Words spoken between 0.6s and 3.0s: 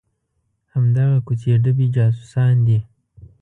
همدغه کوڅې ډبي جاسوسان دي.